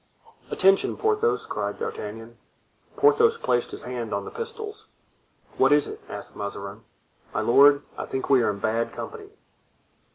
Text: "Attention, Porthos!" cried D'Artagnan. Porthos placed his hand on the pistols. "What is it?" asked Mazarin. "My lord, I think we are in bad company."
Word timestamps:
"Attention, 0.49 0.97
Porthos!" 0.97 1.45
cried 1.45 1.77
D'Artagnan. 1.77 2.39
Porthos 2.95 3.37
placed 3.37 3.69
his 3.69 3.83
hand 3.83 4.15
on 4.15 4.25
the 4.25 4.31
pistols. 4.31 4.87
"What 5.59 5.71
is 5.71 5.87
it?" 5.87 6.01
asked 6.09 6.35
Mazarin. 6.35 6.83
"My 7.35 7.41
lord, 7.41 7.83
I 7.99 8.07
think 8.07 8.27
we 8.27 8.41
are 8.41 8.49
in 8.49 8.57
bad 8.57 8.93
company." 8.93 9.29